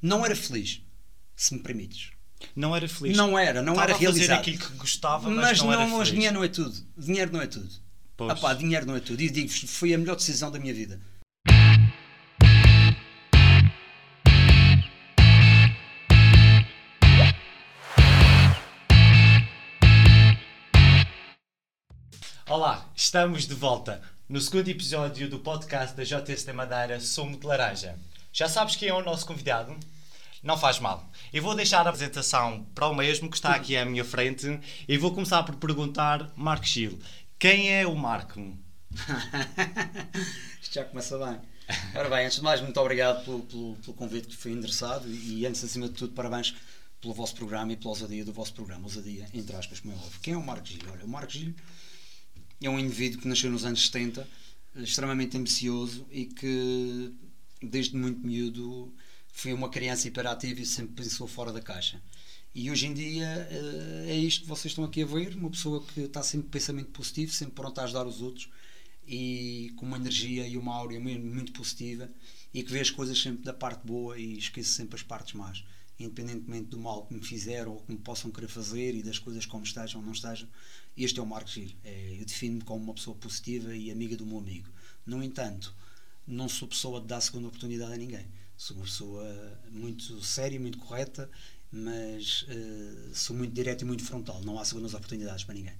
[0.00, 0.80] Não era feliz,
[1.34, 2.10] se me permites.
[2.54, 3.16] Não era feliz.
[3.16, 4.38] Não era, não Estava era a fazer realizado.
[4.40, 6.08] aquilo que gostava, mas, Mas não, não, era feliz.
[6.08, 6.76] dinheiro não é tudo.
[6.96, 7.68] Dinheiro não é tudo.
[8.16, 8.30] Pois.
[8.30, 9.20] Ah pá, dinheiro não é tudo.
[9.20, 11.00] E digo foi a melhor decisão da minha vida.
[22.48, 27.98] Olá, estamos de volta no segundo episódio do podcast da JST Madeira Sumo de Laranja.
[28.32, 29.76] Já sabes quem é o nosso convidado?
[30.42, 31.10] Não faz mal.
[31.32, 34.96] Eu vou deixar a apresentação para o mesmo que está aqui à minha frente e
[34.96, 36.98] vou começar por perguntar, Marco Gil,
[37.38, 38.56] quem é o Marco?
[40.62, 41.40] Isto já começa bem.
[41.94, 45.44] Ora bem, antes de mais, muito obrigado pelo, pelo, pelo convite que foi endereçado e,
[45.44, 46.54] antes, acima de tudo, parabéns
[47.00, 48.84] pelo vosso programa e pela ousadia do vosso programa.
[48.84, 50.20] Ousadia, entre aspas, como é óbvio.
[50.22, 50.80] Quem é o Marco Gil?
[50.90, 51.54] Olha, o Marco Gil
[52.62, 54.26] é um indivíduo que nasceu nos anos 70,
[54.76, 57.12] extremamente ambicioso e que,
[57.62, 58.92] desde muito miúdo,
[59.28, 62.02] foi uma criança hiperativa e sempre pensou fora da caixa.
[62.54, 63.48] E hoje em dia
[64.06, 67.32] é isto que vocês estão aqui a ver: uma pessoa que está sempre pensamento positivo,
[67.32, 68.48] sempre pronta a ajudar os outros
[69.06, 72.10] e com uma energia e uma áurea muito, positiva
[72.52, 75.64] e que vê as coisas sempre da parte boa e esquece sempre as partes más,
[75.98, 79.46] independentemente do mal que me fizeram ou que me possam querer fazer e das coisas
[79.46, 80.48] como estejam ou não estejam.
[80.96, 81.70] Este é o Marcos Gil.
[81.84, 84.68] É, eu defino-me como uma pessoa positiva e amiga do meu amigo.
[85.06, 85.74] No entanto,
[86.28, 88.26] não sou pessoa de dar segunda oportunidade a ninguém.
[88.56, 89.24] Sou uma pessoa
[89.70, 91.30] muito séria, muito correta,
[91.70, 94.40] mas uh, sou muito direto e muito frontal.
[94.44, 95.74] Não há segundas oportunidades para ninguém.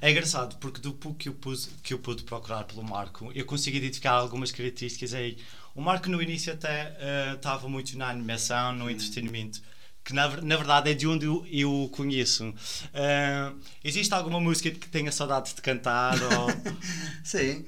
[0.00, 3.44] É engraçado porque do pouco que eu, pus, que eu pude procurar pelo Marco, eu
[3.44, 5.38] consegui identificar algumas características aí.
[5.74, 9.62] O Marco no início até estava uh, muito na animação, no entretenimento,
[10.04, 12.48] que na, na verdade é de onde eu, eu o conheço.
[12.50, 16.18] Uh, existe alguma música que tenha saudades de cantar?
[16.22, 16.48] Ou...
[17.24, 17.64] Sim,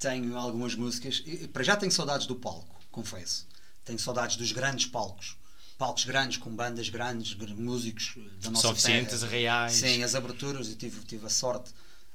[0.00, 1.22] tenho algumas músicas.
[1.52, 3.46] Para já tenho saudades do palco, confesso.
[3.84, 5.38] Tenho saudades dos grandes palcos
[5.80, 9.32] palcos grandes, com bandas grandes, músicos da nossa Suficientes, terra.
[9.32, 9.72] reais.
[9.72, 11.72] Sim, as aberturas, eu tive, tive a sorte,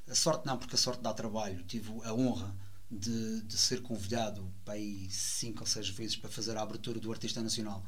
[0.07, 2.55] a sorte não, porque a sorte dá trabalho, tive a honra
[2.91, 7.11] de, de ser convidado para aí cinco ou seis vezes para fazer a abertura do
[7.11, 7.83] Artista Nacional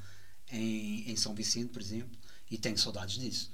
[0.49, 2.17] em, em São Vicente, por exemplo,
[2.49, 3.51] e tenho saudades disso.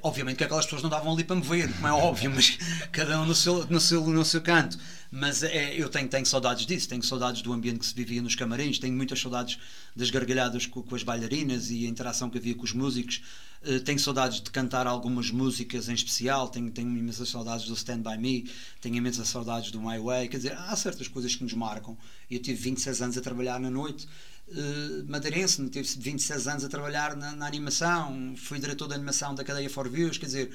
[0.00, 2.56] Obviamente que aquelas pessoas não estavam ali para me ver, como é óbvio, mas
[2.92, 4.78] cada um no seu, no seu, no seu canto.
[5.10, 8.36] Mas é, eu tenho, tenho saudades disso, tenho saudades do ambiente que se vivia nos
[8.36, 9.58] camarins, tenho muitas saudades
[9.94, 13.22] das gargalhadas com, com as bailarinas e a interação que havia com os músicos.
[13.62, 18.02] Uh, tenho saudades de cantar algumas músicas em especial, tenho, tenho imensas saudades do Stand
[18.02, 18.48] By Me,
[18.80, 20.28] tenho imensas saudades do My Way.
[20.28, 21.98] Quer dizer, há certas coisas que nos marcam.
[22.30, 24.08] Eu tive 26 anos a trabalhar na noite.
[24.54, 29.42] Uh, madeirense, tive 26 anos a trabalhar na, na, animação, fui diretor de animação da
[29.42, 30.50] cadeia For Views, quer dizer,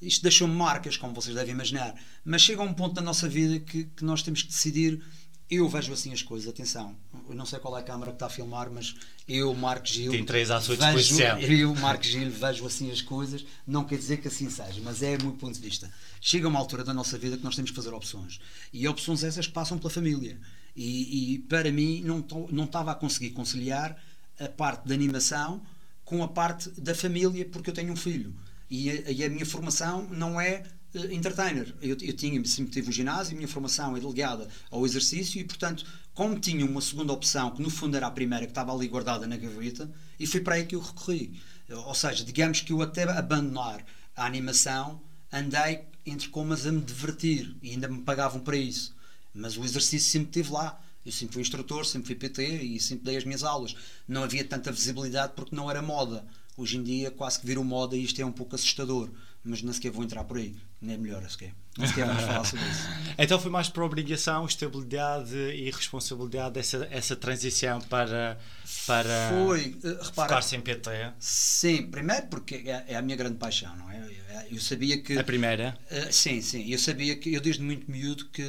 [0.00, 1.94] isto deixou-me marcas, como vocês devem imaginar.
[2.24, 5.02] Mas chega a um ponto da nossa vida que, que nós temos que decidir.
[5.50, 6.96] Eu vejo assim as coisas, atenção,
[7.28, 8.94] eu não sei qual é a câmara que está a filmar, mas
[9.28, 10.10] eu, Marcos Gil.
[10.10, 11.38] Tem três à sua vejo, disposição.
[11.40, 15.16] Eu, Marcos Gil, vejo assim as coisas, não quer dizer que assim seja, mas é
[15.16, 15.90] o meu ponto de vista.
[16.20, 18.40] Chega uma altura da nossa vida que nós temos que fazer opções.
[18.72, 20.40] E opções essas que passam pela família.
[20.76, 23.96] E, e, para mim não não estava a conseguir conciliar
[24.38, 25.62] a parte da animação
[26.04, 28.34] com a parte da família porque eu tenho um filho.
[28.68, 30.64] E a, e a minha formação não é
[30.94, 31.72] uh, entertainer.
[31.80, 35.44] Eu, eu tinha sempre tive o ginásio a minha formação é delegada ao exercício e
[35.44, 38.88] portanto como tinha uma segunda opção que no fundo era a primeira que estava ali
[38.88, 41.40] guardada na gaveta e foi para aí que eu recorri.
[41.70, 43.84] Ou seja digamos que eu até abandonar
[44.16, 45.00] a animação
[45.32, 48.94] andei entre comas a me divertir e ainda me pagavam para isso
[49.34, 50.80] mas o exercício sempre esteve lá.
[51.04, 53.76] Eu sempre fui instrutor, sempre fui PT e sempre dei as minhas aulas.
[54.08, 56.24] Não havia tanta visibilidade porque não era moda.
[56.56, 59.10] Hoje em dia quase que virou moda e isto é um pouco assustador.
[59.42, 60.54] Mas não sequer vou entrar por aí.
[60.80, 61.54] Nem é melhor, sequer.
[61.78, 62.88] Nem sequer vamos falar sobre isso.
[63.16, 68.38] Então foi mais por obrigação, estabilidade e responsabilidade essa, essa transição para,
[68.86, 70.90] para foi, uh, repara, focar-se em PT?
[71.18, 74.04] Sim, primeiro porque é, é, a minha grande paixão, não é?
[74.50, 75.16] Eu sabia que...
[75.16, 75.78] A primeira?
[75.90, 76.68] Uh, sim, sim.
[76.68, 78.42] Eu sabia que, eu desde muito miúdo que,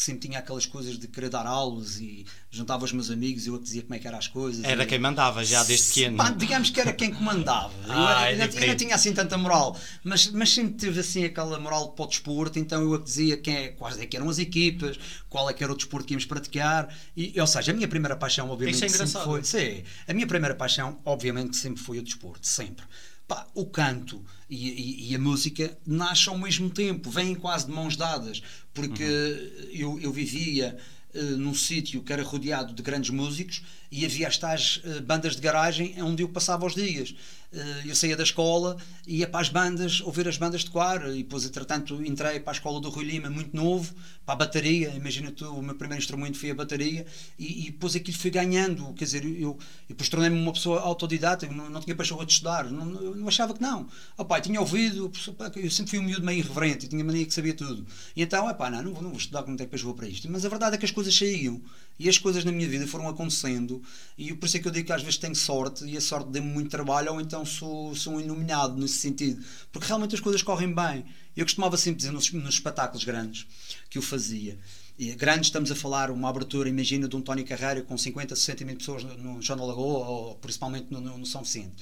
[0.00, 3.48] que sempre tinha aquelas coisas de querer dar aulas e juntava os meus amigos e
[3.48, 4.64] eu dizia como é que eram as coisas.
[4.64, 6.16] Era e, quem mandava já desde pequeno.
[6.16, 7.72] Pá, digamos que era quem comandava.
[7.88, 11.58] ah, eu, é eu, não tinha assim tanta moral, mas, mas sempre tive assim aquela
[11.58, 14.98] moral para o desporto, então eu dizia quem é, quais é que eram as equipas,
[15.28, 18.16] qual é que era o desporto que íamos praticar, e, ou seja, a minha primeira
[18.16, 22.46] paixão obviamente é sempre foi, sim, a minha primeira paixão obviamente sempre foi o desporto,
[22.46, 22.84] sempre.
[23.28, 27.72] Pá, o canto e, e, e, a música nascem ao mesmo tempo, vêm quase de
[27.72, 28.42] mãos dadas,
[28.74, 29.68] porque uhum.
[29.70, 30.76] eu, eu vivia
[31.14, 35.34] uh, num sítio que era rodeado de grandes músicos e havia as tais uh, bandas
[35.34, 37.10] de garagem onde eu passava os dias.
[37.52, 38.76] Uh, eu saía da escola
[39.06, 42.54] ia para as bandas, ouvir as bandas de coar, e depois, entretanto, entrei para a
[42.54, 43.92] escola do Rui Lima, muito novo,
[44.24, 44.90] para a bateria.
[44.90, 47.04] Imagina tu, o meu primeiro instrumento foi a bateria,
[47.36, 48.94] e, e depois aquilo foi ganhando.
[48.94, 49.58] Quer dizer, eu, eu
[49.88, 53.60] depois tornei-me uma pessoa autodidata, não, não tinha paixão de estudar, não, não achava que
[53.60, 53.88] não.
[54.16, 55.10] Oh, pai, tinha ouvido,
[55.56, 57.84] eu sempre fui um miúdo meio irreverente, tinha mania que sabia tudo.
[58.14, 60.30] E então, é pá, não, não vou, não vou estudar, como tenho paixão para isto.
[60.30, 61.60] Mas a verdade é que as coisas saíam.
[61.98, 63.79] E as coisas na minha vida foram acontecendo,
[64.16, 66.30] e por isso é que eu digo que às vezes tenho sorte, e a sorte
[66.30, 70.42] deu-me muito trabalho, ou então sou, sou um iluminado nesse sentido, porque realmente as coisas
[70.42, 71.04] correm bem.
[71.36, 73.46] Eu costumava sempre dizer nos, nos espetáculos grandes
[73.88, 74.58] que eu fazia,
[75.00, 78.64] e grandes, estamos a falar uma abertura, imagina, de um Tony Carreira com 50, 60
[78.66, 81.72] mil pessoas no, João da Lagoa, ou principalmente no, no, no São Vicente.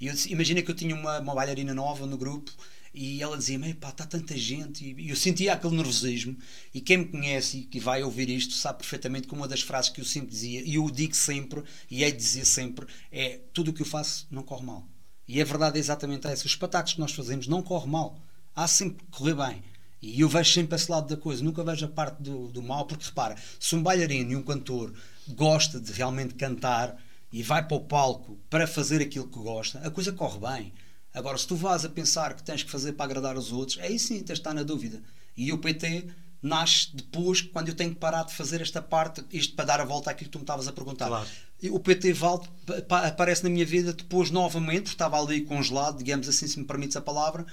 [0.00, 2.50] E imagina que eu tinha uma, uma bailarina nova no grupo
[2.94, 4.94] e ela dizia-me, pá, está tanta gente.
[4.96, 6.36] E eu sentia aquele nervosismo.
[6.72, 9.90] E quem me conhece e que vai ouvir isto sabe perfeitamente que uma das frases
[9.90, 13.72] que eu sempre dizia, e eu digo sempre, e hei de dizer sempre, é: tudo
[13.72, 14.88] o que eu faço não corre mal.
[15.26, 16.46] E a verdade é exatamente essa.
[16.46, 18.16] Os espetáculos que nós fazemos não corre mal.
[18.54, 19.62] Há sempre que correr bem.
[20.00, 22.84] E eu vejo sempre esse lado da coisa, nunca vejo a parte do, do mal,
[22.86, 24.92] porque repara, se um bailarino e um cantor
[25.28, 26.94] gosta de realmente cantar
[27.32, 30.72] e vai para o palco para fazer aquilo que gosta, a coisa corre bem.
[31.14, 33.98] Agora, se tu vás a pensar que tens que fazer para agradar os outros, aí
[33.98, 35.00] sim tens de estar na dúvida.
[35.36, 36.08] E o PT
[36.42, 39.84] nasce depois, quando eu tenho que parar de fazer esta parte, isto para dar a
[39.84, 41.06] volta àquilo que tu me estavas a perguntar.
[41.06, 41.26] Claro.
[41.70, 42.48] O PT Valde
[42.90, 47.00] aparece na minha vida depois novamente, estava ali congelado, digamos assim, se me permites a
[47.00, 47.46] palavra,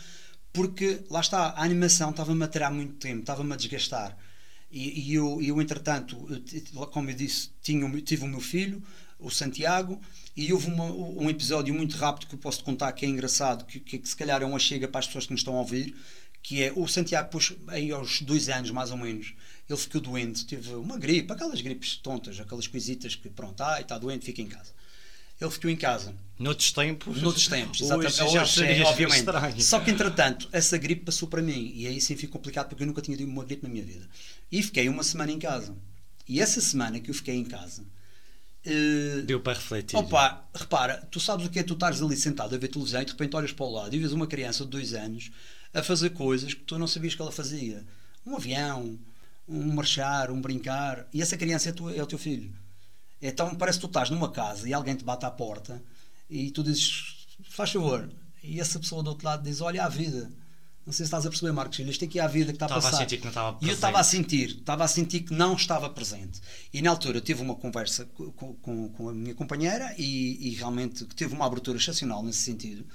[0.51, 4.17] porque lá está, a animação estava-me a tirar muito tempo, estava-me a desgastar.
[4.69, 6.17] E, e eu, eu, entretanto,
[6.91, 8.83] como eu disse, tinha, tive o meu filho,
[9.21, 10.01] o Santiago,
[10.35, 13.79] e houve uma, um episódio muito rápido que eu posso contar que é engraçado, que,
[13.79, 15.95] que, que, se calhar é uma chega para as pessoas que nos estão a ouvir,
[16.41, 19.33] que é o Santiago, depois, aí aos dois anos mais ou menos,
[19.69, 23.97] ele ficou doente, teve uma gripe, aquelas gripes tontas, aquelas coisitas que pronto, ah, está
[23.97, 24.73] doente, fica em casa.
[25.39, 26.13] Ele ficou em casa.
[26.37, 27.19] Noutros tempos.
[27.21, 28.21] Noutros tempos, exatamente.
[28.21, 29.17] Hoje, hoje é, obviamente.
[29.17, 29.61] Estranho.
[29.61, 32.87] Só que entretanto, essa gripe passou para mim e aí sim ficou complicado porque eu
[32.87, 34.07] nunca tinha tido uma gripe na minha vida.
[34.51, 35.75] E fiquei uma semana em casa.
[36.27, 37.83] E essa semana que eu fiquei em casa,
[38.65, 39.97] Uh, Deu para refletir.
[39.97, 43.05] Opa, repara, tu sabes o que é tu estares ali sentado a ver televisão e
[43.05, 45.31] de repente olhas para o lado e vês uma criança de dois anos
[45.73, 47.83] a fazer coisas que tu não sabias que ela fazia.
[48.25, 48.99] Um avião,
[49.47, 51.07] um marchar, um brincar.
[51.11, 52.53] E essa criança é, tu, é o teu filho.
[53.19, 55.81] Então parece que tu estás numa casa e alguém te bate à porta
[56.29, 58.09] e tu dizes, faz favor.
[58.43, 60.31] E essa pessoa do outro lado diz, olha a vida.
[60.85, 61.77] Não sei se estás a perceber, Marcos.
[61.77, 62.87] Isto aqui é a vida que está a passar.
[62.87, 63.65] Estava a sentir que não estava presente.
[63.65, 66.41] E eu estava a sentir, estava a sentir que não estava presente.
[66.73, 70.55] E na altura eu tive uma conversa com, com, com a minha companheira e, e,
[70.55, 72.85] realmente teve uma abertura excepcional nesse sentido.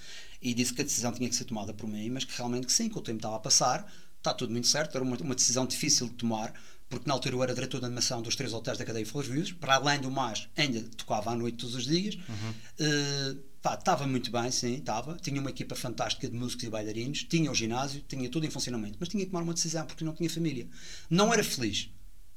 [0.43, 2.73] E disse que a decisão tinha que ser tomada por mim, mas que realmente que
[2.73, 5.65] sim, que o tempo estava a passar, está tudo muito certo, era uma, uma decisão
[5.65, 6.53] difícil de tomar,
[6.89, 9.75] porque na altura eu era diretor de animação dos três hotéis da cadeia Flores para
[9.75, 12.15] além do mais, ainda tocava à noite todos os dias.
[12.15, 12.51] Uhum.
[12.81, 13.41] Uh,
[13.75, 15.17] estava muito bem, sim, estava.
[15.21, 18.97] Tinha uma equipa fantástica de músicos e bailarinos, tinha o ginásio, tinha tudo em funcionamento,
[19.01, 20.69] mas tinha que tomar uma decisão porque não tinha família.
[21.11, 21.91] Não era feliz,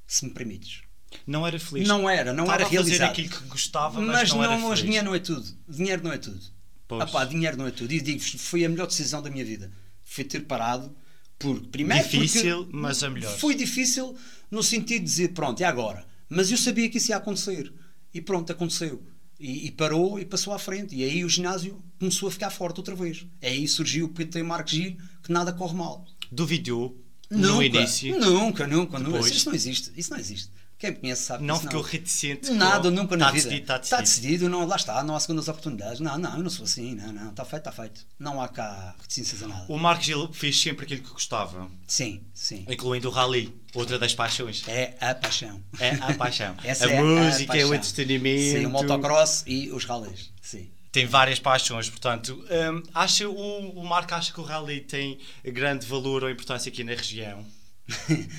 [0.08, 0.82] se me permites.
[1.26, 1.88] Não era feliz.
[1.88, 3.04] Não era, não Estava era realizado.
[3.04, 4.80] a fazer aquilo que gostava, mas, mas não, não era feliz.
[4.80, 5.48] dinheiro não é tudo.
[5.68, 6.42] Dinheiro não é tudo.
[6.88, 7.30] Pois.
[7.30, 7.94] dinheiro não é tudo.
[7.94, 9.72] E digo foi a melhor decisão da minha vida.
[10.04, 10.96] Foi ter parado,
[11.40, 12.04] porque primeiro.
[12.04, 13.36] Difícil, mas a melhor.
[13.40, 14.16] Foi difícil
[14.52, 16.06] no sentido de dizer, pronto, é agora.
[16.28, 17.74] Mas eu sabia que isso ia acontecer.
[18.14, 19.02] E pronto, aconteceu.
[19.40, 20.94] E, e, parou e passou à frente.
[20.96, 23.26] E aí o ginásio começou a ficar forte outra vez.
[23.42, 26.06] Aí surgiu o PT Marcos Gil, que nada corre mal.
[26.30, 26.96] Duvidou
[27.32, 28.20] nunca, no início?
[28.20, 29.20] Nunca, nunca, nunca.
[29.30, 29.92] Isso não existe.
[29.96, 30.52] Isso não existe.
[30.80, 31.90] Quem me conhece sabe Não ficou não.
[31.90, 32.52] reticente?
[32.52, 33.50] Nada, nunca na está vida.
[33.50, 33.84] Decidido, está decidido.
[33.84, 36.00] Está decidido, não, lá está, não há segundas oportunidades.
[36.00, 38.06] Não, não, eu não sou assim, não, não, está feito, está feito.
[38.18, 39.66] Não há cá reticências a nada.
[39.68, 41.70] O Marcos Gil fez sempre aquilo que gostava.
[41.86, 42.66] Sim, sim.
[42.70, 44.64] Incluindo o rally, outra das paixões.
[44.70, 45.62] É a paixão.
[45.82, 46.56] É a paixão.
[46.64, 47.70] Essa a é música, a paixão.
[47.72, 48.60] o entretenimento.
[48.60, 50.70] Sim, o motocross e os rallies, sim.
[50.94, 55.86] Tem várias paixões, portanto, hum, acha, o, o Marco acha que o rally tem grande
[55.86, 57.46] valor ou importância aqui na região?
[57.90, 58.30] uh,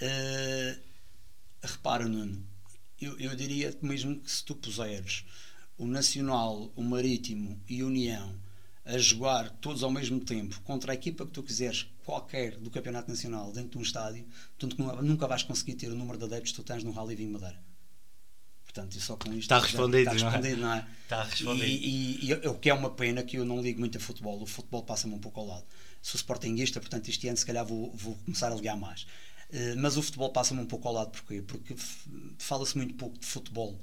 [1.66, 2.44] repara, Nuno,
[3.00, 5.24] eu, eu diria mesmo que se tu puseres
[5.76, 8.44] o Nacional, o Marítimo e a União
[8.84, 13.08] a jogar todos ao mesmo tempo contra a equipa que tu quiseres, qualquer do Campeonato
[13.08, 14.26] Nacional, dentro de um estádio,
[14.58, 14.68] tu
[15.02, 17.58] nunca vais conseguir ter o número de adeptos que tu tens no Rally Vinho Madeira.
[18.62, 20.86] Portanto, só com isto está respondido, está respondido, não é?
[21.04, 21.66] Está respondido.
[21.66, 24.42] E, e, e, o que é uma pena que eu não ligo muito a futebol,
[24.42, 25.64] o futebol passa-me um pouco ao lado.
[26.02, 29.06] Sou sportinguista, portanto, este ano se calhar vou, vou começar a ligar mais.
[29.54, 31.40] Uh, mas o futebol passa-me um pouco ao lado, porquê?
[31.40, 31.76] Porque
[32.38, 33.78] fala-se muito pouco de futebol.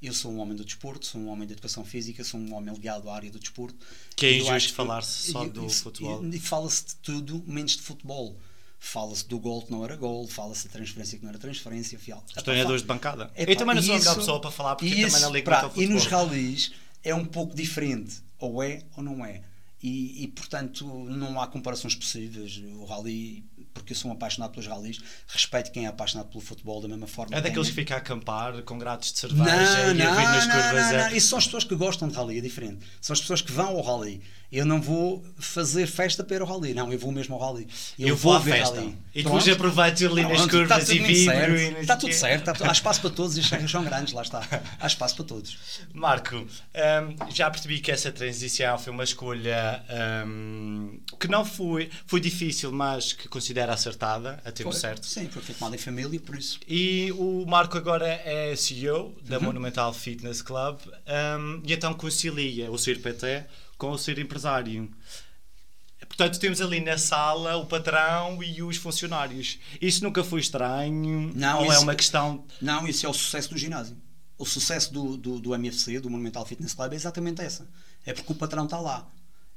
[0.00, 2.72] Eu sou um homem do desporto, sou um homem de educação física, sou um homem
[2.74, 3.76] ligado à área do desporto.
[4.16, 6.24] Que é injusto falar-se só do futebol.
[6.26, 8.34] E, fala-se de tudo menos de futebol
[8.80, 11.98] fala-se do gol que não era gol, fala-se da transferência que não era transferência.
[11.98, 12.24] Fial.
[12.34, 13.30] Os treinadores de bancada.
[13.36, 15.32] Epá, eu também não sou a melhor isso- pessoa para falar porque isso, também não
[15.32, 16.26] ligo pá, muito ao E nos futebol.
[16.26, 16.72] ralis
[17.04, 19.42] é um pouco diferente, ou é ou não é.
[19.82, 22.60] E, e, portanto não há comparações possíveis.
[22.74, 26.82] O rally, porque eu sou um apaixonado pelos ralis, respeito quem é apaixonado pelo futebol
[26.82, 27.34] da mesma forma.
[27.34, 30.16] É que daqueles que ficam a acampar com gratos de cerveja não, e a não,
[30.16, 30.72] vir nas não, curvas.
[30.92, 31.16] não, a- não.
[31.16, 32.84] Isso são as pessoas que gostam de rally, é diferente.
[33.00, 34.20] São as pessoas que vão ao rally.
[34.52, 36.74] Eu não vou fazer festa para ir ao rally.
[36.74, 37.68] Não, eu vou mesmo ao rally.
[37.96, 38.74] Eu, vou à ver festa.
[38.80, 38.98] rally.
[39.14, 41.56] E depois aproveito ali nas curvas tudo e vibro.
[41.56, 42.40] e Está tudo certo.
[42.40, 44.42] Está tudo- Há espaço para todos e terrenos são grandes, lá está.
[44.80, 45.56] Há espaço para todos.
[45.94, 46.46] Marco, hum,
[47.32, 49.69] já percebi que essa transição foi uma escolha
[50.26, 54.80] hum, que não foi, foi difícil, mas que considero acertada, a tempo Foi.
[54.80, 55.06] certo.
[55.06, 56.58] Sim, foi feito mal em família, por isso.
[56.68, 59.44] E o Marco agora é CEO da Uhum.
[59.44, 60.78] Monumental Fitness Club
[61.38, 63.44] hum, e então concilia o ser PT
[63.78, 64.90] com o ser empresário.
[66.08, 69.58] Portanto, temos ali na sala o patrão e os funcionários.
[69.80, 71.30] Isso nunca foi estranho?
[71.34, 72.44] Não, ou é isso- uma questão.
[72.60, 73.96] Não, isso é o sucesso do ginásio.
[74.36, 77.68] O sucesso do, do, do MFC, do Monumental Fitness Club, é exatamente essa.
[78.04, 79.06] É porque o patrão está lá.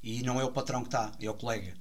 [0.04, 1.74] E não é o patrão que está, é o colega.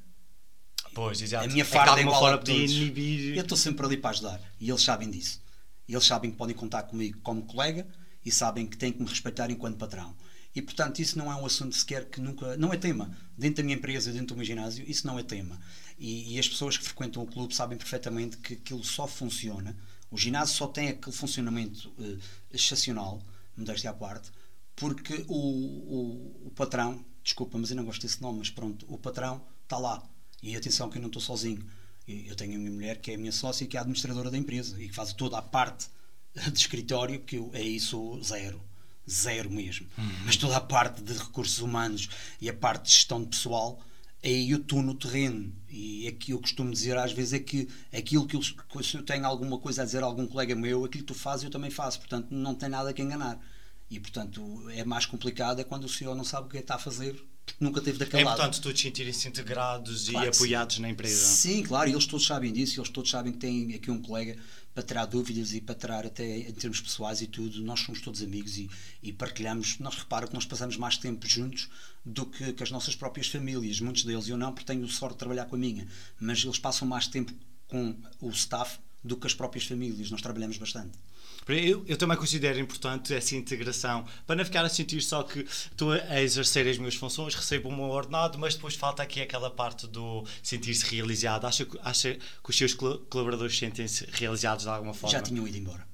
[0.95, 1.45] Pois, exato.
[1.45, 2.49] A minha É farda é igual a todos.
[2.73, 3.37] inibir.
[3.37, 4.41] Eu estou sempre ali para ajudar.
[4.61, 5.41] E eles sabem disso.
[5.89, 7.87] Eles sabem que podem contar comigo como colega
[8.25, 10.15] e sabem que têm que me respeitar enquanto patrão.
[10.55, 12.57] E portanto, isso não é um assunto sequer que nunca.
[12.59, 13.11] Não é tema.
[13.37, 15.59] Dentro da minha empresa, dentro do meu ginásio, isso não é tema.
[15.99, 19.75] E, e as pessoas que frequentam o clube sabem perfeitamente que aquilo só funciona.
[20.11, 22.19] O ginásio só tem aquele funcionamento eh,
[22.53, 23.23] excepcional,
[23.57, 24.31] modéstia à parte,
[24.77, 28.99] porque o, o, o patrão, desculpa, mas eu não gosto desse nome, mas pronto, o
[28.99, 30.03] patrão está lá.
[30.43, 31.65] E atenção que eu não estou sozinho.
[32.07, 34.31] Eu tenho a minha mulher que é a minha sócia e que é a administradora
[34.31, 35.87] da empresa e que faz toda a parte
[36.35, 38.61] de escritório que eu aí sou zero.
[39.09, 39.87] Zero mesmo.
[40.25, 42.09] Mas toda a parte de recursos humanos
[42.41, 43.81] e a parte de gestão de pessoal,
[44.23, 45.53] aí eu estou no terreno.
[45.69, 49.03] E é que eu costumo dizer às vezes é que aquilo que eu, se eu
[49.05, 51.71] tenho alguma coisa a dizer a algum colega meu, aquilo que tu fazes eu também
[51.71, 51.99] faço.
[52.01, 53.39] Portanto, não tem nada que enganar.
[53.93, 56.65] E portanto, é mais complicado é quando o senhor não sabe o que é que
[56.65, 57.13] está a fazer,
[57.45, 58.35] porque nunca teve É daquele lado.
[58.37, 61.27] importante todos sentirem-se integrados Claro e apoiados na empresa.
[61.27, 64.37] Sim, claro, e eles todos sabem disso, eles todos sabem que têm aqui um colega
[64.73, 67.61] para tirar dúvidas e para tirar até em termos pessoais e tudo.
[67.63, 68.71] Nós somos todos amigos e,
[69.03, 69.79] e partilhamos.
[69.79, 71.69] Nós repara que nós passamos mais tempo juntos
[72.03, 73.79] do que, que as nossas próprias famílias.
[73.81, 75.87] Muitos deles, eu não, porque tenho sorte de trabalhar com a minha,
[76.19, 77.35] mas eles passam mais tempo
[77.69, 80.11] com o staff do que as próprias famílias.
[80.11, 80.97] Nós trabalhamos bastante.
[81.49, 85.91] Eu, eu também considero importante essa integração para não ficar a sentir só que estou
[85.93, 90.25] a exercer as minhas funções, recebo meu ordenado, mas depois falta aqui aquela parte do
[90.43, 91.45] sentir-se realizado.
[91.47, 95.11] Acha, que- acha que os seus col- colaboradores sentem-se realizados de alguma forma?
[95.17, 95.85] Já tinham ido embora.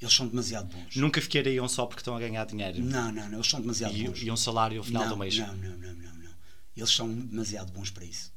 [0.00, 0.96] Eles são demasiado bons.
[0.96, 4.04] Nunca fiquariam só porque estão a ganhar dinheiro Não, não, não, eles são demasiado e,
[4.08, 4.18] bons.
[4.22, 5.36] e um salário ao final não, do mês.
[5.38, 6.30] Não, não, não, não, não.
[6.76, 8.30] Eles são demasiado bons para isso.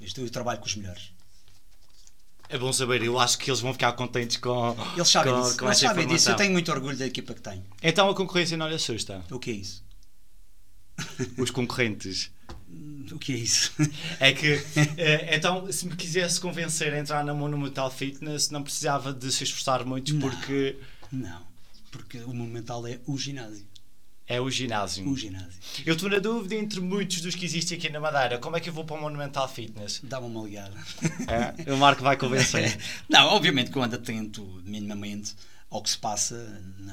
[0.00, 1.12] Eu trabalho com os melhores.
[2.52, 5.56] É bom saber, eu acho que eles vão ficar contentes com, Eles sabem com, disso.
[5.56, 6.30] com Eles sabem disso.
[6.30, 7.64] Eu tenho muito orgulho da equipa que tenho.
[7.80, 9.24] Então a concorrência não lhe assusta?
[9.30, 9.84] O que é isso?
[11.38, 12.30] Os concorrentes.
[13.12, 13.72] O que é isso?
[14.20, 14.62] É que,
[14.96, 19.42] eh, então, se me quisesse convencer a entrar na Monumental Fitness, não precisava de se
[19.42, 20.20] esforçar muito Não.
[20.20, 20.76] porque
[21.10, 21.42] Não,
[21.90, 23.66] porque o Monumental é o ginásio.
[24.30, 25.08] É o ginásio.
[25.08, 25.58] O ginásio.
[25.84, 28.38] Eu estou na dúvida entre muitos dos que existem aqui na Madeira.
[28.38, 30.00] Como é que eu vou para o Monumental Fitness?
[30.04, 30.72] Dá-me uma ligada.
[31.66, 32.78] É, o Marco vai convencer.
[33.10, 35.34] Não, obviamente que eu ando atento minimamente
[35.68, 36.36] ao que se passa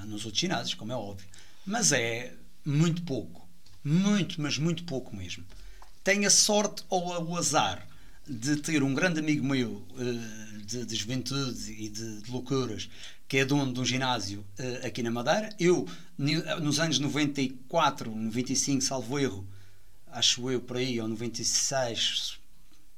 [0.07, 1.27] nos outros ginásios, como é óbvio.
[1.63, 2.33] Mas é
[2.65, 3.47] muito pouco.
[3.83, 5.45] Muito, mas muito pouco mesmo.
[6.03, 7.87] Tenho a sorte ou o azar
[8.27, 12.89] de ter um grande amigo meu eh, de, de juventude e de, de loucuras
[13.27, 15.49] que é dono de um ginásio eh, aqui na Madeira.
[15.59, 19.47] Eu, ni- nos anos 94, 95, salvo erro,
[20.07, 22.39] acho eu por aí, ou 96,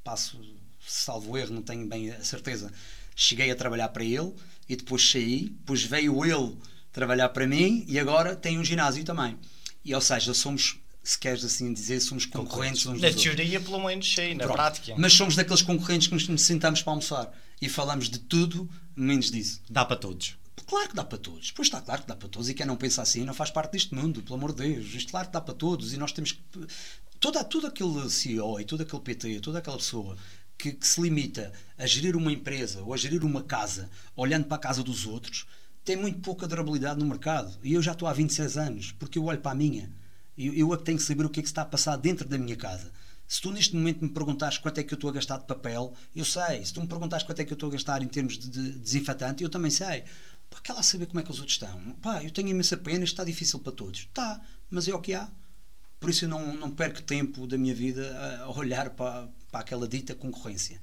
[0.04, 0.40] passo
[0.88, 2.72] salvo erro, não tenho bem a certeza.
[3.16, 4.34] Cheguei a trabalhar para ele
[4.68, 6.56] e depois saí, depois veio ele
[6.92, 9.38] trabalhar para mim e agora tem um ginásio também.
[9.84, 13.24] E ou seja, somos, se queres assim dizer, somos concorrentes uns Na dos outros.
[13.36, 14.34] teoria, pelo menos, sim.
[14.36, 14.56] Na Pronto.
[14.56, 19.32] prática, Mas somos daqueles concorrentes que nos sentamos para almoçar e falamos de tudo, menos
[19.32, 19.62] disso.
[19.70, 20.38] dá para todos.
[20.66, 21.52] Claro que dá para todos.
[21.52, 22.50] Pois está claro que dá para todos.
[22.50, 24.94] E quem não pensa assim não faz parte deste mundo, pelo amor de Deus.
[24.94, 25.94] Isto claro que dá para todos.
[25.94, 26.42] E nós temos que.
[27.20, 30.16] Toda, todo aquele CEO e todo aquele PT, toda aquela pessoa
[30.58, 34.56] que, que se limita a gerir uma empresa ou a gerir uma casa olhando para
[34.56, 35.46] a casa dos outros
[35.84, 37.58] tem muito pouca durabilidade no mercado.
[37.64, 39.92] E eu já estou há 26 anos, porque eu olho para a minha.
[40.38, 42.28] Eu, eu é que tenho que saber o que é que está a passar dentro
[42.28, 42.92] da minha casa.
[43.30, 45.94] Se tu neste momento me perguntares quanto é que eu estou a gastar de papel,
[46.16, 46.66] eu sei.
[46.66, 48.72] Se tu me perguntares quanto é que eu estou a gastar em termos de, de
[48.80, 50.04] desinfetante, eu também sei.
[50.50, 51.80] Pá, quer lá saber como é que os outros estão.
[52.02, 54.00] Pá, eu tenho imensa pena, isto está difícil para todos.
[54.00, 55.30] Está, mas é o que há.
[56.00, 59.88] Por isso eu não, não perco tempo da minha vida a, olhar para, para aquela
[59.88, 60.82] dita concorrência.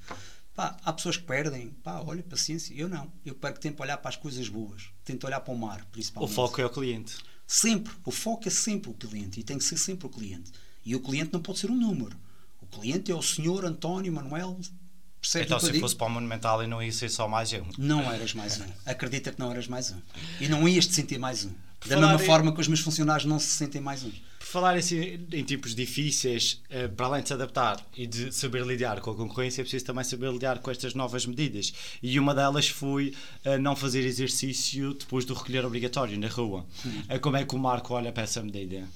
[0.54, 2.72] Pá, há pessoas que perdem, pá, olha, paciência.
[2.74, 3.12] Eu não.
[3.24, 4.84] Eu perco tempo a olhar para as coisas boas.
[5.04, 6.32] Tento olhar para o mar, O principalmente.
[6.32, 7.16] foco é o cliente.
[7.44, 7.92] Sempre.
[8.04, 10.52] O foco é sempre o cliente e tem que ser sempre o cliente.
[10.84, 12.16] E o cliente não pode ser um número.
[12.72, 14.58] O cliente é o senhor António Manuel.
[15.20, 15.80] Percebe Então, eu se digo?
[15.80, 17.62] fosse para o Monumental, eu não ia ser só mais um.
[17.78, 18.64] Não eras mais um.
[18.84, 20.00] Acredita que não eras mais um.
[20.40, 21.50] E não ias te sentir mais um.
[21.84, 24.10] Da falar mesma em- forma que os meus funcionários não se sentem mais um.
[24.38, 28.64] Por falar assim, em tipos difíceis, eh, para além de se adaptar e de saber
[28.64, 31.72] lidar com a concorrência, é preciso também saber lidar com estas novas medidas.
[32.02, 33.12] E uma delas foi
[33.44, 36.64] eh, não fazer exercício depois do recolher obrigatório na rua.
[37.08, 38.88] Eh, Como é que o Marco olha para essa medida?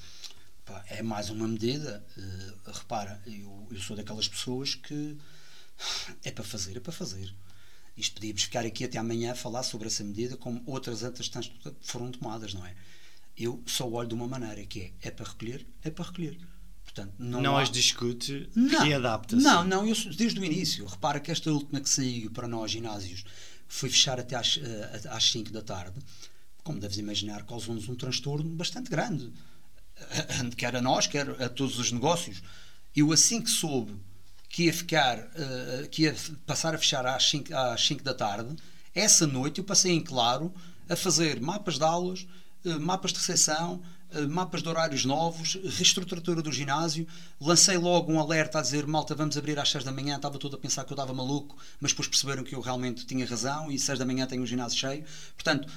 [0.70, 2.04] Pá, é mais uma medida.
[2.16, 5.16] eh, repara, eu, eu sou daquelas pessoas que
[6.22, 7.34] é para fazer, é para fazer.
[7.96, 11.50] Isto podíamos ficar aqui até amanhã a falar sobre essa medida, como outras antes tantas
[11.80, 12.74] foram tomadas, não é?
[13.36, 16.38] Eu só olho de uma maneira, que é, é para recolher, é para recolher.
[16.84, 19.42] Portanto, não, Não, há- as discute, não, readapta-se.
[19.42, 20.84] Não, não, eu desde o início.
[20.86, 23.24] Repara que esta última que saiu para nós, ginásios,
[23.66, 25.98] foi fechar até às, eh, às 5 da tarde.
[26.62, 29.32] Como deves imaginar, causou-nos um transtorno bastante grande.
[30.56, 32.42] Quer a nós, quer a todos os negócios.
[32.94, 33.94] Eu, assim que soube
[34.50, 38.56] que ia ficar, eh, que ia passar a fechar às 5, às 5 da tarde,
[38.92, 40.52] essa noite eu passei em claro
[40.88, 42.26] a fazer mapas de aulas,
[42.64, 43.80] eh, mapas de recepção,
[44.12, 47.06] eh, mapas de horários novos, reestruturatura do ginásio.
[47.40, 50.16] Lancei logo um alerta a dizer: malta, vamos abrir às 6 da manhã.
[50.16, 53.24] Estava todo a pensar que eu estava maluco, mas depois perceberam que eu realmente tinha
[53.24, 55.04] razão e 6 da manhã tenho o ginásio cheio.
[55.34, 55.68] Portanto,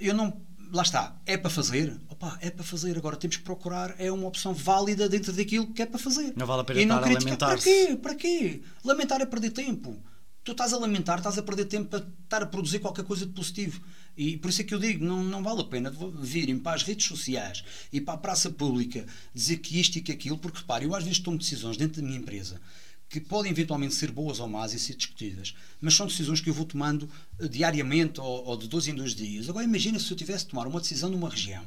[0.00, 0.40] eu não.
[0.72, 1.98] Lá está, é para fazer.
[2.08, 2.96] Opa, é para fazer.
[2.96, 6.34] Agora temos que procurar, é uma opção válida dentro daquilo que é para fazer.
[6.36, 7.38] Não vale a pena E não criticar.
[7.38, 7.98] Para quê?
[8.00, 8.62] Para quê?
[8.84, 10.02] Lamentar é perder tempo.
[10.44, 13.32] Tu estás a lamentar, estás a perder tempo para estar a produzir qualquer coisa de
[13.32, 13.80] positivo.
[14.16, 16.82] E por isso é que eu digo, não, não vale a pena virem para as
[16.82, 20.86] redes sociais e para a praça pública dizer que isto e que aquilo, porque repare,
[20.86, 22.60] eu às vezes tomo decisões dentro da minha empresa
[23.08, 26.54] que podem eventualmente ser boas ou más e ser discutidas, mas são decisões que eu
[26.54, 29.48] vou tomando eh, diariamente ou, ou de 12 em 2 dias.
[29.48, 31.64] Agora imagina se eu tivesse de tomar uma decisão numa região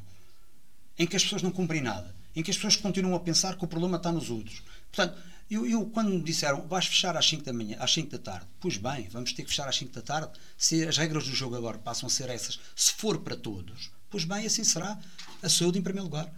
[0.97, 3.65] em que as pessoas não cumprem nada, em que as pessoas continuam a pensar que
[3.65, 4.61] o problema está nos outros.
[4.91, 5.19] Portanto,
[5.49, 8.47] eu, eu quando me disseram vais fechar às 5 da manhã, às 5 da tarde,
[8.59, 11.55] pois bem, vamos ter que fechar às 5 da tarde, se as regras do jogo
[11.55, 14.99] agora passam a ser essas, se for para todos, pois bem, assim será.
[15.41, 16.31] A saúde em primeiro lugar.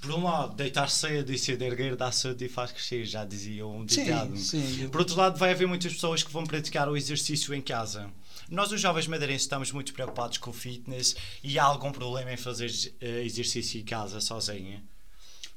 [0.00, 3.66] Por um lado, deitar cedo e ser erguer dá saúde e faz crescer, já dizia
[3.66, 4.36] um Sim, ditado.
[4.38, 7.60] sim, eu- Por outro lado, vai haver muitas pessoas que vão praticar o exercício em
[7.60, 8.10] casa.
[8.48, 12.36] Nós, os jovens madeirenses, estamos muito preocupados com o fitness e há algum problema em
[12.36, 12.70] fazer
[13.00, 14.82] eh, exercício em casa sozinho?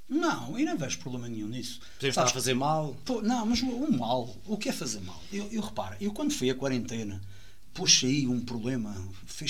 [0.10, 1.80] Não, eu não vejo problema nenhum nisso.
[1.96, 2.96] Podemos estar a fazer mal?
[3.06, 5.20] Pô, não, mas o, o mal, o que é fazer mal?
[5.32, 7.20] Eu, eu reparo, eu quando fui à quarentena,
[8.04, 8.94] aí um problema,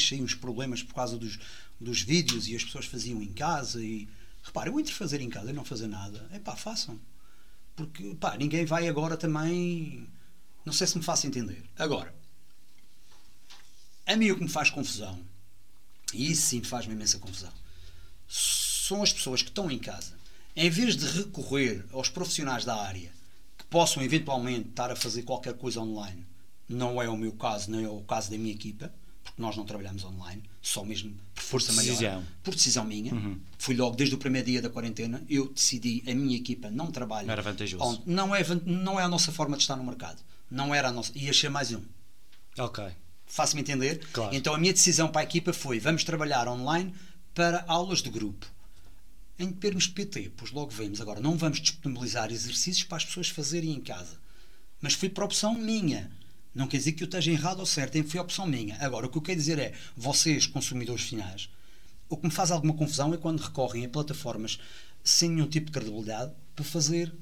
[0.02, 1.40] aí uns problemas por causa dos,
[1.82, 4.08] dos vídeos e as pessoas faziam em casa e
[4.44, 7.00] repara, eu entre fazer em casa e não fazer nada, é pá, façam.
[7.76, 10.08] Porque pá, ninguém vai agora também.
[10.66, 11.64] Não sei se me faço entender.
[11.78, 12.14] Agora,
[14.06, 15.20] a mim o que me faz confusão,
[16.14, 17.52] e isso sim me faz uma imensa confusão,
[18.28, 20.14] são as pessoas que estão em casa,
[20.56, 23.12] em vez de recorrer aos profissionais da área
[23.58, 26.26] que possam eventualmente estar a fazer qualquer coisa online,
[26.68, 28.94] não é o meu caso, nem é o caso da minha equipa,
[29.34, 31.96] porque nós não trabalhamos online, só mesmo por força decisão.
[31.96, 33.14] maior, por decisão minha.
[33.14, 33.40] Uhum.
[33.58, 37.26] Fui logo desde o primeiro dia da quarentena, eu decidi, a minha equipa não trabalha.
[37.26, 38.04] Não era vantajoso.
[38.06, 40.22] Não é, não é a nossa forma de estar no mercado.
[40.50, 41.12] Não era a nossa.
[41.16, 41.82] Ia ser mais um.
[42.58, 42.86] Ok.
[43.26, 44.06] Faço-me entender?
[44.12, 44.36] Claro.
[44.36, 46.94] Então a minha decisão para a equipa foi: vamos trabalhar online
[47.34, 48.46] para aulas de grupo.
[49.40, 51.02] Em termos de PT, pois logo vemos.
[51.02, 54.22] Agora, não vamos disponibilizar exercícios para as pessoas fazerem em casa.
[54.80, 56.12] Mas foi por opção minha.
[56.54, 58.78] Não quer dizer que eu esteja errado ou certo, foi opção minha.
[58.80, 61.50] Agora, o que eu quero dizer é: vocês, consumidores finais,
[62.08, 64.60] o que me faz alguma confusão é quando recorrem a plataformas
[65.04, 67.14] sem nenhum tipo de credibilidade para fazer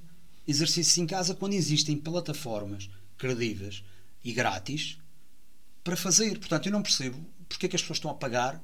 [0.47, 3.83] exercícios em casa quando existem plataformas credíveis
[4.23, 4.97] e grátis
[5.83, 6.37] para fazer.
[6.37, 7.17] Portanto, eu não percebo
[7.47, 8.61] porque é que as pessoas estão a pagar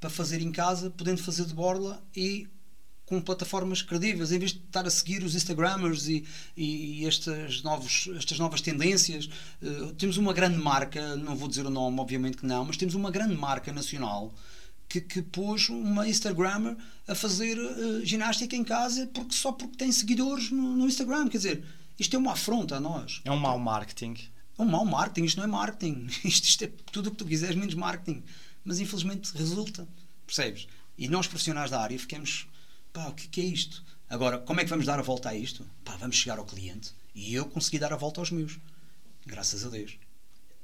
[0.00, 2.46] para fazer em casa, podendo fazer de borla e
[3.08, 7.62] com plataformas credíveis, em vez de estar a seguir os Instagrammers e, e, e estas,
[7.62, 9.30] novos, estas novas tendências.
[9.62, 12.94] Eh, temos uma grande marca, não vou dizer o nome, obviamente que não, mas temos
[12.94, 14.32] uma grande marca nacional
[14.86, 19.90] que, que pôs uma Instagrammer a fazer eh, ginástica em casa porque, só porque tem
[19.90, 21.28] seguidores no, no Instagram.
[21.28, 21.64] Quer dizer,
[21.98, 23.22] isto é uma afronta a nós.
[23.24, 24.16] É um mau marketing.
[24.58, 26.08] É um mau marketing, isto não é marketing.
[26.24, 28.22] Isto, isto é tudo o que tu quiseres, menos marketing.
[28.64, 29.88] Mas infelizmente resulta,
[30.26, 30.66] percebes?
[30.98, 32.48] E nós, profissionais da área, ficamos,
[32.98, 33.84] pá, o que, que é isto?
[34.10, 35.64] Agora, como é que vamos dar a volta a isto?
[35.84, 38.58] Pá, vamos chegar ao cliente e eu consegui dar a volta aos meus.
[39.24, 39.96] Graças a Deus.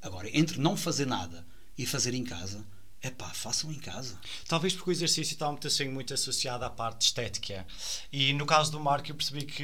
[0.03, 1.47] Agora, entre não fazer nada
[1.79, 2.65] e fazer em casa,
[3.07, 4.19] É pá, façam em casa.
[4.49, 7.67] Talvez porque o exercício está muito, assim, muito associado à parte estética.
[8.11, 9.63] E no caso do Marco, eu percebi que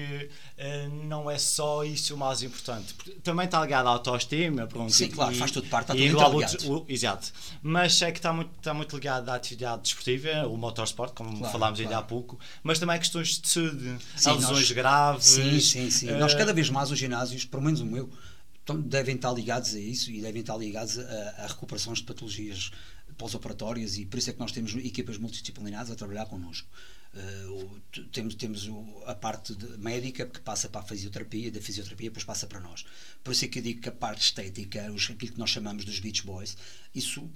[0.59, 2.95] uh, não é só isso o mais importante.
[3.25, 4.93] Também está ligado à autoestima, pronto.
[4.93, 6.71] Sim, claro, e, faz tudo parte, está tudo ligado.
[6.71, 7.33] O, exato.
[7.63, 11.51] Mas é que está muito, está muito ligado à atividade desportiva, o motorsport, como Claro,
[11.53, 12.05] falámos ainda claro.
[12.05, 15.25] há pouco, mas também questões de saúde, Sim, lesões nós- graves.
[15.25, 16.09] Sim, sim, sim.
[16.11, 18.11] eh, Nós cada vez mais os ginásios, pelo menos o meu,
[18.85, 21.03] devem estar ligados a isso e devem estar ligados a,
[21.39, 22.71] a recuperações de patologias
[23.21, 26.67] pós-operatórias e por isso é que nós temos equipas multidisciplinares a trabalhar connosco.
[27.93, 32.25] T- temos temos o- a parte médica que passa para a fisioterapia, da fisioterapia depois
[32.25, 32.85] passa para nós.
[33.23, 35.85] Por isso é que eu digo que a parte estética, os, aquilo que nós chamamos
[35.85, 36.57] dos beach boys,
[36.95, 37.29] isso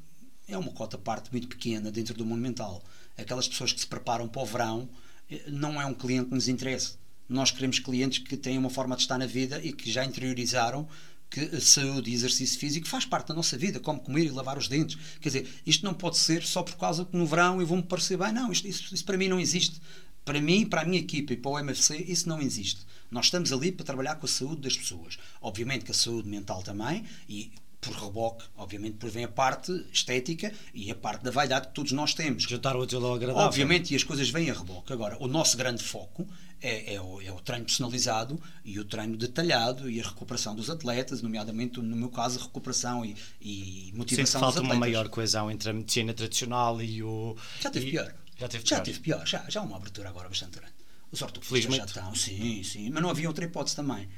[0.48, 2.82] é uma cota parte muito pequena dentro do mundo mental.
[3.18, 4.88] Aquelas pessoas que se preparam para o verão
[5.30, 6.90] eh, não é um cliente que nos interessa.
[7.28, 10.86] Nós queremos clientes que têm uma forma de estar na vida e que já interiorizaram
[11.30, 14.56] que a saúde e exercício físico faz parte da nossa vida, como comer e lavar
[14.56, 14.96] os dentes.
[15.20, 18.16] Quer dizer, isto não pode ser só por causa que no verão eu vou-me parecer
[18.16, 18.32] bem.
[18.32, 19.80] Não, isto, isso, isso para mim não existe.
[20.24, 22.80] Para mim, para a minha equipa e para o MFC, isso não existe.
[23.10, 25.18] Nós estamos ali para trabalhar com a saúde das pessoas.
[25.40, 27.52] Obviamente que a saúde mental também, e
[27.84, 31.92] por reboque, obviamente, por vem a parte estética e a parte da vaidade que todos
[31.92, 32.44] nós temos.
[32.44, 33.46] Juntar o útil ao agradável.
[33.46, 34.92] Obviamente, e as coisas vêm a reboque.
[34.92, 36.26] Agora, o nosso grande foco
[36.64, 40.70] é, é o, é o treino personalizado e o treino detalhado e a recuperação dos
[40.70, 45.50] atletas, nomeadamente, no meu caso, a recuperação e, e motivação falta dos uma maior coesão
[45.50, 47.36] entre a medicina tradicional e o.
[47.60, 48.14] Já teve e- pior.
[48.38, 48.84] Já teve Já pior.
[48.84, 49.26] teve pior.
[49.26, 50.72] Já, já há uma abertura agora bastante grande.
[51.12, 52.14] Os ortopedistas já estão.
[52.14, 52.90] Sim, sim.
[52.90, 54.08] Mas não havia outra hipótese também.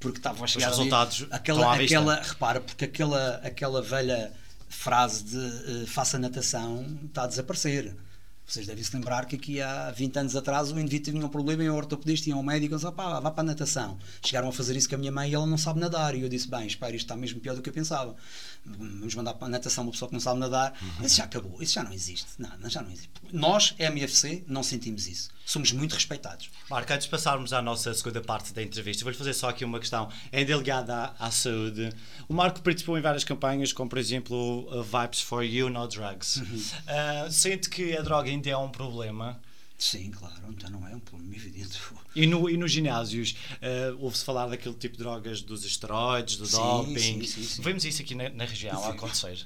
[0.00, 4.32] Porque estava a chegar ali resultados estão aquela, aquela repara, porque aquela, aquela velha
[4.68, 7.94] frase de eh, faça natação está a desaparecer.
[8.52, 11.64] Vocês devem se lembrar que aqui há 20 anos atrás o indivíduo tinha um problema
[11.64, 13.96] e o ortopedista ia ao médico e disse, "Opá, vá para a natação.
[14.22, 16.14] Chegaram a fazer isso com a minha mãe e ela não sabe nadar.
[16.14, 18.14] E eu disse, bem, espera, isto está mesmo pior do que eu pensava.
[18.64, 20.72] Vamos mandar para a natação uma pessoa que não sabe nadar.
[20.80, 21.06] Uhum.
[21.06, 22.26] Isso já acabou, isso já não existe.
[22.38, 23.10] Não, já não existe.
[23.32, 25.30] Nós, MFC, não sentimos isso.
[25.44, 26.48] Somos muito respeitados.
[26.70, 29.80] Marco, antes de passarmos à nossa segunda parte da entrevista, vou-lhe fazer só aqui uma
[29.80, 30.08] questão.
[30.30, 31.92] É delegada à, à saúde.
[32.28, 36.36] O Marco participou em várias campanhas, como por exemplo Vibes for You, No Drugs.
[36.36, 37.26] Uhum.
[37.26, 39.40] Uh, sente que a droga ainda é um problema?
[39.82, 41.76] Sim, claro, então não é um problema evidente.
[42.14, 46.46] E, no, e nos ginásios, uh, ouve-se falar daquele tipo de drogas, dos esteroides, do
[46.46, 46.98] Sim, doping.
[46.98, 47.62] sim, sim, sim.
[47.62, 49.44] Vemos isso aqui na, na região a acontecer.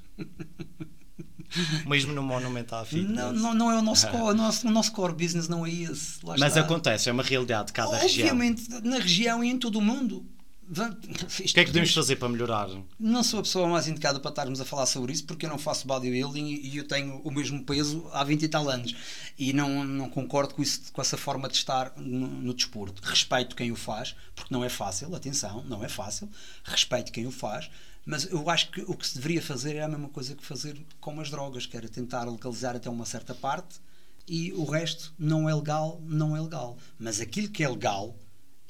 [1.87, 3.17] Mesmo no Monumental Fitness.
[3.17, 5.71] Não, não, não é o nosso core, o nosso, o nosso core business não é
[5.71, 6.19] esse.
[6.23, 6.61] Mas está.
[6.61, 8.29] acontece, é uma realidade de cada região.
[8.29, 10.23] Obviamente, na região e em todo o mundo.
[10.69, 12.69] O que é que podemos fazer para melhorar?
[12.99, 15.59] Não sou a pessoa mais indicada para estarmos a falar sobre isso porque eu não
[15.59, 18.95] faço bodybuilding e e eu tenho o mesmo peso há 20 e tal anos
[19.39, 23.01] e não, não concordo com, isso, com essa forma de estar no, no desporto.
[23.03, 26.29] Respeito quem o faz, porque não é fácil, atenção, não é fácil.
[26.65, 27.71] Respeito quem o faz,
[28.05, 30.77] mas eu acho que o que se deveria fazer é a mesma coisa que fazer
[31.01, 33.81] com as drogas, que era tentar legalizar até uma certa parte
[34.29, 36.77] e o resto não é legal, não é legal.
[36.99, 38.17] Mas aquilo que é legal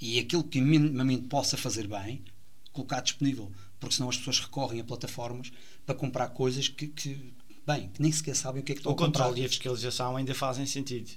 [0.00, 2.22] e aquilo que minimamente possa fazer bem,
[2.72, 5.50] colocar disponível, porque senão as pessoas recorrem a plataformas
[5.84, 7.32] para comprar coisas que, que,
[7.66, 9.24] bem, que nem sequer sabem o que é que estão O a comprar.
[9.24, 11.10] controle e a fiscalização ainda fazem sentido.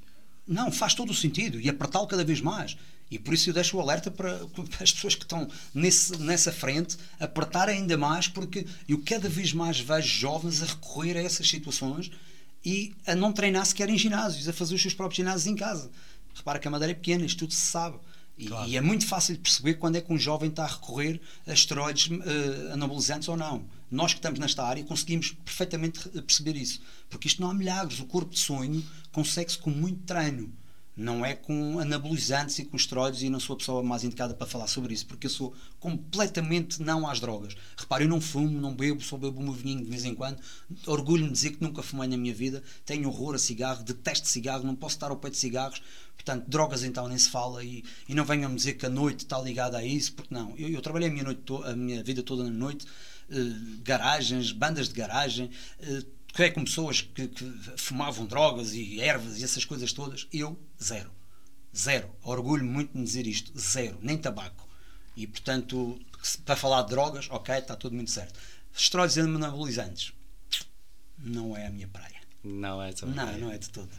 [0.48, 2.78] Não, faz todo o sentido e apertá-lo cada vez mais.
[3.12, 6.52] E por isso eu deixo o alerta para, para as pessoas que estão nesse, nessa
[6.52, 11.50] frente apertar ainda mais, porque eu cada vez mais vejo jovens a recorrer a essas
[11.50, 12.12] situações
[12.63, 15.89] e a não treinar sequer em ginásios, a fazer os seus próprios ginásios em casa.
[16.36, 17.98] Repara que a madeira é pequena, isto tudo se sabe.
[18.39, 18.69] E, Claro.
[18.69, 21.52] e é muito fácil de perceber quando é que um jovem está a recorrer a
[21.54, 23.65] esteroides eh, anabolizantes ou não.
[23.91, 26.80] Nós que estamos nesta área conseguimos perfeitamente perceber isso.
[27.10, 27.99] Porque isto não há milagres.
[27.99, 30.54] O corpo de sonho consegue-se com muito treino.
[31.00, 34.46] Não é com anabolizantes e com esteroides e não sou a pessoa mais indicada para
[34.46, 37.56] falar sobre isso, porque eu sou completamente não às drogas.
[37.78, 40.42] Repare, eu não fumo, não bebo, só bebo um vinho de vez em quando.
[40.86, 42.62] Orgulho-me de dizer que nunca fumei na minha vida.
[42.86, 45.82] Tenho horror a cigarro, detesto cigarro, não posso estar ao pé de cigarros.
[46.16, 49.40] Portanto, drogas então nem se fala e, e não venham-me dizer que a noite está
[49.40, 50.54] ligada a isso, porque não.
[50.58, 52.86] Eu, eu trabalhei a minha, noite a minha vida toda na noite,
[53.30, 53.36] eh,
[53.84, 57.46] garagens, bandas de garagem, eh, com pessoas que, que
[57.78, 60.28] fumavam drogas e ervas e essas coisas todas.
[60.32, 61.12] Eu, zero.
[61.76, 62.10] Zero.
[62.24, 63.58] Orgulho muito de dizer isto.
[63.60, 63.98] Zero.
[64.02, 64.68] Nem tabaco.
[65.15, 66.00] E, portanto,
[66.46, 68.39] para falar de drogas, ok, está tudo muito certo.
[68.74, 70.13] Esteroides anabolizantes,
[71.18, 72.20] não é a minha praia.
[72.44, 73.15] Não é também.
[73.15, 73.89] Não, não é de todo.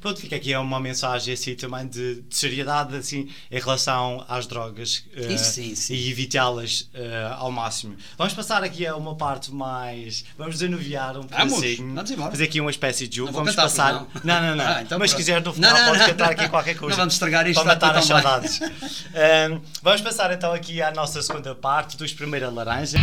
[0.00, 5.04] Pronto, fica aqui uma mensagem assim também de, de seriedade assim, em relação às drogas
[5.14, 7.96] eh, Isso e evitá-las eh, ao máximo.
[8.16, 10.24] Vamos passar aqui a uma parte mais.
[10.38, 11.94] Vamos desanuviar um Vamos, pedacinho.
[11.94, 12.30] vamos embora.
[12.30, 13.32] Fazer aqui uma espécie de jogo.
[13.32, 13.92] Vamos cantar, passar.
[13.92, 14.40] Não, não.
[14.40, 14.70] não, não.
[14.70, 16.06] Ah, então Mas se quiser no final, não, pode não.
[16.06, 16.90] cantar aqui qualquer coisa.
[16.90, 18.60] Não vamos estragar isto, Para matar as saudades.
[19.12, 22.98] Ahm, vamos passar então aqui à nossa segunda parte dos Primeira Laranja.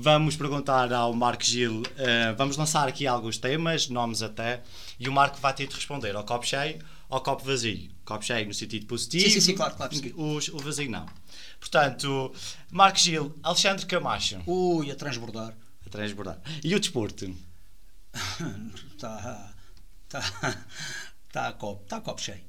[0.00, 4.62] Vamos perguntar ao Marco Gil, uh, vamos lançar aqui alguns temas, nomes até,
[4.98, 7.90] e o Marco vai ter de responder ao copo cheio ou copo vazio.
[8.04, 9.24] Copo cheio no sentido positivo.
[9.24, 9.94] Sim, sim, sim claro, claro.
[10.14, 11.06] O, o vazio não.
[11.58, 12.32] Portanto,
[12.70, 14.40] Marco Gil, Alexandre Camacho.
[14.46, 15.54] Ui, a transbordar.
[15.86, 16.40] A transbordar.
[16.62, 17.34] E o desporto?
[18.94, 19.54] Está.
[20.08, 20.64] Está.
[21.26, 22.42] Está a copo, está a copo cheio.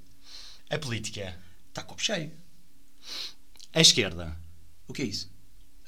[0.70, 1.38] A política?
[1.68, 2.32] Está a copo cheio.
[3.74, 4.38] A esquerda?
[4.88, 5.30] O que é isso?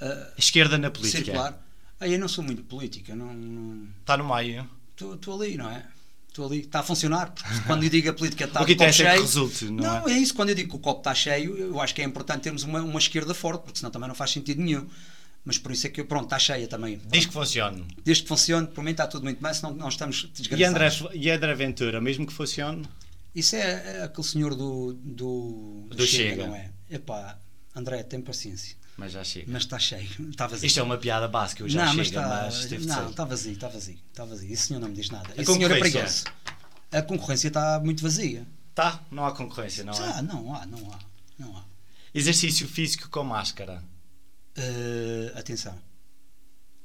[0.01, 1.25] Uh, a esquerda na política?
[1.25, 1.61] Circular.
[1.99, 3.33] Aí eu não sou muito política, não.
[3.33, 3.87] não...
[3.99, 4.67] Está no meio?
[4.95, 5.85] Estou ali, não é?
[6.27, 7.31] Estou ali, está a funcionar.
[7.31, 9.11] Porque quando eu digo a política está o que copo é cheio.
[9.13, 10.13] Que resulte, não, não é?
[10.13, 10.33] é isso.
[10.33, 12.81] Quando eu digo que o copo está cheio, eu acho que é importante termos uma,
[12.81, 14.87] uma esquerda forte, porque senão também não faz sentido nenhum.
[15.43, 17.01] Mas por isso é que, pronto, está cheia também.
[17.07, 17.85] Diz que funcione.
[18.03, 20.59] Desde que funcione, por mim está tudo muito bem, senão nós estamos desgraçados.
[20.59, 22.87] E André, e André Ventura, mesmo que funcione?
[23.33, 26.71] Isso é, é aquele senhor do, do, do, do Chega, Chega, não é?
[26.89, 27.39] Epá,
[27.75, 28.75] André, tem paciência.
[28.97, 29.51] Mas já chega.
[29.51, 30.67] Mas está cheio, está vazio.
[30.67, 33.53] Isto é uma piada básica, eu já não, chega, mas, está, mas Não, está vazio,
[33.53, 34.53] está vazio, está vazio.
[34.53, 35.29] Esse senhor não me diz nada.
[35.37, 36.25] A Esse senhor é perigoso.
[36.91, 38.45] A concorrência está muito vazia.
[38.75, 40.21] Tá, não há concorrência, não é?
[40.21, 40.99] Não há, não há,
[41.37, 41.63] não há.
[42.13, 43.83] Exercício físico com máscara.
[44.57, 45.77] Uh, atenção.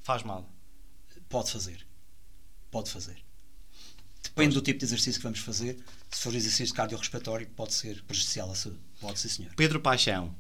[0.02, 0.48] Faz mal.
[1.28, 1.84] Pode fazer.
[2.70, 3.16] Pode fazer.
[4.22, 5.78] Depende do tipo de exercício que vamos fazer.
[6.10, 8.78] Se for exercício cardiorrespiratório, pode ser prejudicial à saúde.
[9.00, 9.52] Pode ser, senhor.
[9.56, 10.34] Pedro Paixão.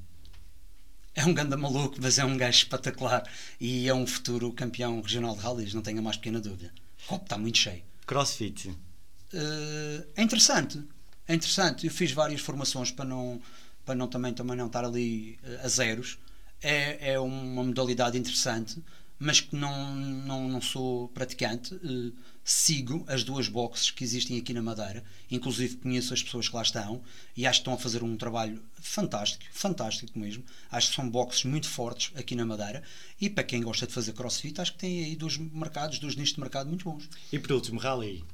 [1.16, 3.26] É um ganda maluco, mas é um gajo espetacular.
[3.58, 6.70] E é um futuro campeão regional de rallies, não tenho a mais pequena dúvida.
[7.04, 7.82] O copo está muito cheio.
[8.06, 8.68] Crossfit.
[8.68, 10.78] Uh, é interessante.
[11.26, 11.86] É interessante.
[11.86, 13.40] Eu fiz várias formações para não,
[13.82, 16.18] para não também, também não estar ali uh, a zeros.
[16.62, 18.82] É, é uma modalidade interessante,
[19.18, 21.74] mas que não, não, não sou praticante.
[21.76, 22.12] Uh,
[22.48, 26.62] sigo as duas boxes que existem aqui na Madeira, inclusive conheço as pessoas que lá
[26.62, 27.02] estão
[27.36, 30.44] e acho que estão a fazer um trabalho fantástico, fantástico mesmo.
[30.70, 32.84] Acho que são boxes muito fortes aqui na Madeira
[33.20, 36.34] e para quem gosta de fazer crossfit, acho que tem aí dois mercados, dois nichos
[36.34, 37.08] de mercado muito bons.
[37.32, 38.24] E por último, rally?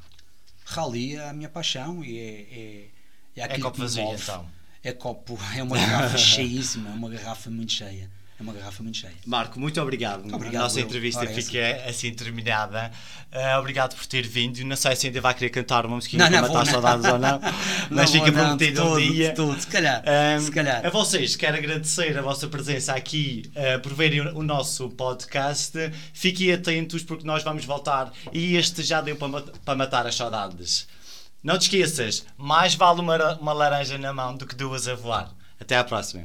[0.67, 2.91] Rally é a minha paixão e é.
[3.35, 4.47] É, é, é copo vazio então?
[4.85, 8.11] É copo, é uma garrafa cheíssima, é uma garrafa muito cheia.
[8.43, 9.13] É uma garrafa muito cheia.
[9.25, 10.27] Marco, muito obrigado.
[10.35, 10.85] obrigado a nossa eu.
[10.85, 11.91] entrevista Ora, fica essa.
[11.91, 12.91] assim terminada.
[13.33, 14.65] Uh, obrigado por ter vindo.
[14.65, 17.41] Não sei se ainda vai querer cantar uma musiquinha para matar saudades ou não,
[17.89, 19.33] mas não fica prometido um dia.
[19.33, 20.85] Tudo, se calhar, um, se calhar.
[20.85, 25.73] A vocês, quero agradecer a vossa presença aqui uh, por verem o, o, nosso podcast.
[26.13, 30.89] Fiquem atentos porque nós vamos voltar e este já deu para, para matar as saudades.
[31.45, 35.31] Não te esqueças, mais vale uma, uma laranja na mão do que duas a voar.
[35.61, 36.25] Até à próxima.